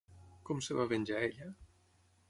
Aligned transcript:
Com 0.49 0.63
es 0.63 0.71
va 0.79 0.87
venjar 0.95 1.23
ella? 1.29 1.53